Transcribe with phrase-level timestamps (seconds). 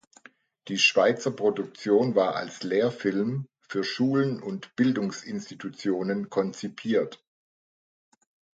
[0.67, 7.23] Die Schweizer Produktion war als Lehrfilm für Schulen und Bildungsinstitutionen konzipiert.